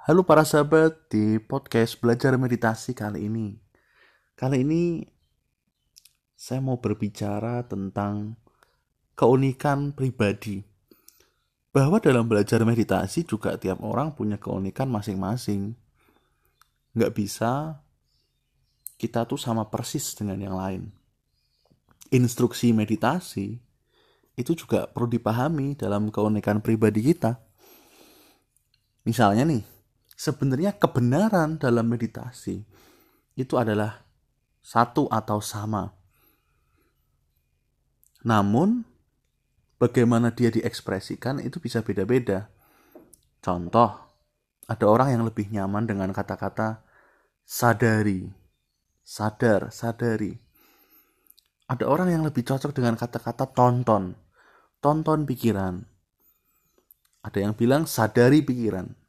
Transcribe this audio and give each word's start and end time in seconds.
Halo 0.00 0.24
para 0.24 0.48
sahabat 0.48 1.12
di 1.12 1.36
podcast 1.36 2.00
belajar 2.00 2.32
meditasi 2.40 2.96
kali 2.96 3.28
ini. 3.28 3.60
Kali 4.32 4.64
ini 4.64 5.04
saya 6.32 6.64
mau 6.64 6.80
berbicara 6.80 7.68
tentang 7.68 8.32
keunikan 9.12 9.92
pribadi. 9.92 10.64
Bahwa 11.68 12.00
dalam 12.00 12.24
belajar 12.24 12.64
meditasi 12.64 13.28
juga 13.28 13.60
tiap 13.60 13.84
orang 13.84 14.16
punya 14.16 14.40
keunikan 14.40 14.88
masing-masing. 14.88 15.76
Nggak 16.96 17.12
bisa 17.12 17.84
kita 18.96 19.28
tuh 19.28 19.36
sama 19.36 19.68
persis 19.68 20.16
dengan 20.16 20.40
yang 20.40 20.56
lain. 20.56 20.88
Instruksi 22.08 22.72
meditasi 22.72 23.60
itu 24.32 24.52
juga 24.56 24.88
perlu 24.88 25.12
dipahami 25.12 25.76
dalam 25.76 26.08
keunikan 26.08 26.64
pribadi 26.64 27.04
kita. 27.04 27.36
Misalnya 29.04 29.44
nih, 29.44 29.79
sebenarnya 30.20 30.76
kebenaran 30.76 31.56
dalam 31.56 31.88
meditasi 31.88 32.60
itu 33.40 33.56
adalah 33.56 34.04
satu 34.60 35.08
atau 35.08 35.40
sama. 35.40 35.96
Namun, 38.20 38.84
bagaimana 39.80 40.28
dia 40.28 40.52
diekspresikan 40.52 41.40
itu 41.40 41.56
bisa 41.56 41.80
beda-beda. 41.80 42.52
Contoh, 43.40 43.96
ada 44.68 44.84
orang 44.84 45.16
yang 45.16 45.24
lebih 45.24 45.48
nyaman 45.48 45.88
dengan 45.88 46.12
kata-kata 46.12 46.84
sadari, 47.48 48.28
sadar, 49.00 49.72
sadari. 49.72 50.36
Ada 51.64 51.88
orang 51.88 52.12
yang 52.12 52.28
lebih 52.28 52.44
cocok 52.44 52.76
dengan 52.76 53.00
kata-kata 53.00 53.48
tonton, 53.56 54.12
tonton 54.84 55.24
pikiran. 55.24 55.80
Ada 57.24 57.48
yang 57.48 57.56
bilang 57.56 57.88
sadari 57.88 58.44
pikiran 58.44 59.00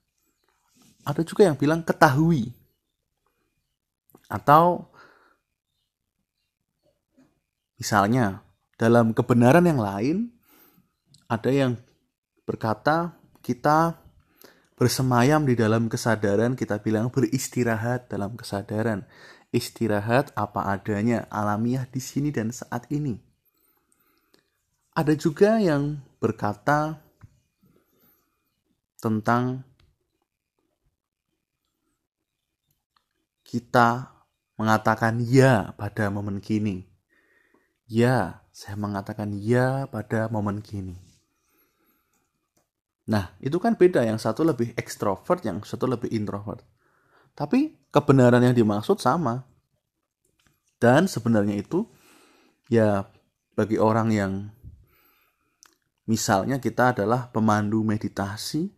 ada 1.01 1.21
juga 1.25 1.47
yang 1.49 1.57
bilang 1.57 1.81
ketahui. 1.81 2.53
Atau 4.31 4.87
misalnya 7.76 8.45
dalam 8.79 9.11
kebenaran 9.11 9.65
yang 9.65 9.81
lain 9.81 10.17
ada 11.27 11.49
yang 11.51 11.76
berkata 12.45 13.17
kita 13.41 13.98
bersemayam 14.77 15.45
di 15.45 15.53
dalam 15.53 15.85
kesadaran 15.85 16.57
kita 16.57 16.81
bilang 16.81 17.13
beristirahat 17.13 18.09
dalam 18.09 18.33
kesadaran. 18.33 19.05
Istirahat 19.51 20.31
apa 20.39 20.71
adanya 20.71 21.27
alamiah 21.27 21.83
di 21.83 21.99
sini 21.99 22.31
dan 22.31 22.55
saat 22.55 22.87
ini. 22.87 23.20
Ada 24.95 25.11
juga 25.20 25.59
yang 25.59 25.99
berkata 26.23 27.04
tentang 29.01 29.67
kita 33.52 34.07
mengatakan 34.55 35.20
ya 35.20 35.76
pada 35.76 36.07
momen 36.07 36.40
kini. 36.40 36.88
Ya, 37.91 38.48
saya 38.55 38.80
mengatakan 38.80 39.35
ya 39.35 39.91
pada 39.91 40.32
momen 40.32 40.63
kini. 40.63 40.96
Nah, 43.12 43.35
itu 43.44 43.60
kan 43.60 43.76
beda. 43.76 44.07
Yang 44.07 44.24
satu 44.24 44.48
lebih 44.48 44.72
ekstrovert, 44.79 45.44
yang 45.44 45.60
satu 45.68 45.84
lebih 45.84 46.07
introvert. 46.16 46.63
Tapi 47.35 47.76
kebenaran 47.91 48.40
yang 48.40 48.55
dimaksud 48.55 49.04
sama. 49.04 49.44
Dan 50.79 51.12
sebenarnya 51.12 51.60
itu 51.60 51.84
ya 52.72 53.04
bagi 53.60 53.76
orang 53.76 54.16
yang 54.16 54.34
misalnya 56.07 56.63
kita 56.63 56.96
adalah 56.96 57.27
pemandu 57.27 57.84
meditasi 57.84 58.72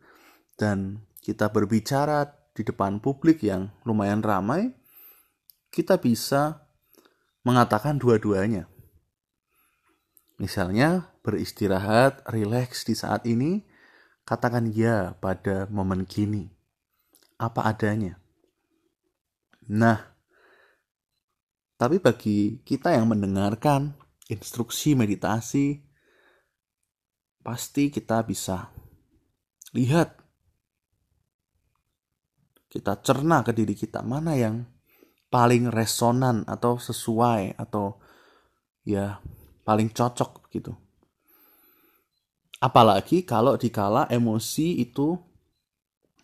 dan 0.58 1.06
kita 1.22 1.54
berbicara 1.54 2.43
di 2.54 2.62
depan 2.62 3.02
publik 3.02 3.42
yang 3.42 3.74
lumayan 3.84 4.22
ramai, 4.22 4.74
kita 5.74 5.98
bisa 5.98 6.70
mengatakan 7.42 7.98
dua-duanya. 7.98 8.70
Misalnya, 10.38 11.14
beristirahat, 11.26 12.26
rileks 12.30 12.86
di 12.86 12.94
saat 12.94 13.26
ini, 13.26 13.66
katakan 14.24 14.70
ya 14.70 15.18
pada 15.18 15.66
momen 15.68 16.06
kini. 16.08 16.54
Apa 17.42 17.68
adanya. 17.68 18.22
Nah, 19.68 20.14
tapi 21.76 22.00
bagi 22.00 22.64
kita 22.64 22.96
yang 22.96 23.12
mendengarkan 23.12 23.98
instruksi 24.32 24.96
meditasi, 24.96 25.84
pasti 27.44 27.92
kita 27.92 28.24
bisa 28.24 28.72
lihat 29.76 30.23
kita 32.74 32.98
cerna 33.06 33.46
ke 33.46 33.54
diri 33.54 33.78
kita 33.78 34.02
mana 34.02 34.34
yang 34.34 34.66
paling 35.30 35.70
resonan 35.70 36.42
atau 36.50 36.82
sesuai 36.82 37.54
atau 37.62 38.02
ya 38.82 39.22
paling 39.62 39.94
cocok 39.94 40.50
gitu. 40.50 40.74
Apalagi 42.58 43.22
kalau 43.22 43.54
dikala 43.62 44.10
emosi 44.10 44.82
itu 44.82 45.14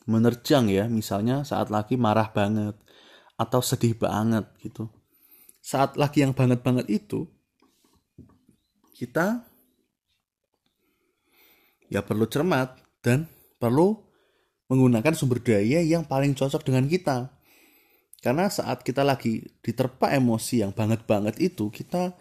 menerjang 0.09 0.73
ya, 0.73 0.89
misalnya 0.89 1.45
saat 1.45 1.69
lagi 1.69 2.01
marah 2.01 2.33
banget 2.33 2.73
atau 3.37 3.61
sedih 3.61 3.93
banget 3.93 4.49
gitu. 4.57 4.89
Saat 5.61 6.01
lagi 6.01 6.25
yang 6.25 6.33
banget-banget 6.33 6.89
itu 6.89 7.29
kita 8.97 9.45
ya 11.93 12.01
perlu 12.01 12.25
cermat 12.25 12.73
dan 13.05 13.29
perlu 13.61 14.08
menggunakan 14.69 15.17
sumber 15.17 15.41
daya 15.41 15.81
yang 15.81 16.05
paling 16.05 16.37
cocok 16.37 16.61
dengan 16.61 16.85
kita. 16.85 17.33
Karena 18.21 18.47
saat 18.47 18.85
kita 18.85 19.01
lagi 19.01 19.41
diterpa 19.65 20.13
emosi 20.13 20.61
yang 20.61 20.71
banget-banget 20.71 21.41
itu, 21.41 21.73
kita 21.73 22.13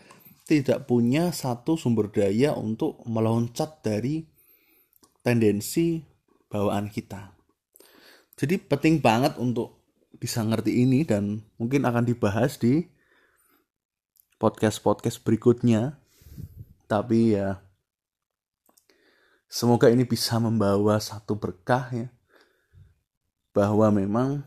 tidak 0.48 0.88
punya 0.88 1.28
satu 1.28 1.76
sumber 1.76 2.08
daya 2.08 2.56
untuk 2.56 3.04
meloncat 3.04 3.84
dari 3.84 4.24
tendensi 5.20 6.00
bawaan 6.48 6.88
kita. 6.88 7.36
Jadi 8.38 8.56
penting 8.56 9.04
banget 9.04 9.36
untuk 9.36 9.84
bisa 10.16 10.40
ngerti 10.40 10.88
ini 10.88 11.04
dan 11.04 11.44
mungkin 11.60 11.84
akan 11.84 12.08
dibahas 12.08 12.56
di 12.56 12.88
podcast-podcast 14.40 15.20
berikutnya. 15.20 16.00
Tapi 16.88 17.36
ya 17.36 17.60
semoga 19.50 19.92
ini 19.92 20.08
bisa 20.08 20.40
membawa 20.40 20.96
satu 20.96 21.36
berkah 21.36 21.92
ya 21.92 22.08
bahwa 23.58 23.90
memang 23.90 24.46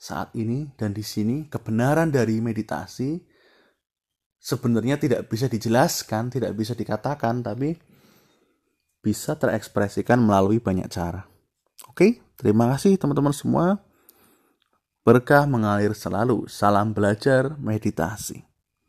saat 0.00 0.32
ini 0.32 0.72
dan 0.80 0.96
di 0.96 1.04
sini 1.04 1.44
kebenaran 1.44 2.08
dari 2.08 2.40
meditasi 2.40 3.20
sebenarnya 4.40 4.96
tidak 4.96 5.28
bisa 5.28 5.44
dijelaskan, 5.44 6.32
tidak 6.32 6.56
bisa 6.56 6.72
dikatakan, 6.72 7.44
tapi 7.44 7.76
bisa 9.04 9.36
terekspresikan 9.36 10.16
melalui 10.16 10.56
banyak 10.56 10.88
cara. 10.88 11.28
Oke, 11.92 12.24
terima 12.40 12.72
kasih 12.72 12.96
teman-teman 12.96 13.36
semua. 13.36 13.84
Berkah 15.04 15.44
mengalir 15.44 15.92
selalu. 15.92 16.48
Salam 16.48 16.96
belajar 16.96 17.60
meditasi. 17.60 18.42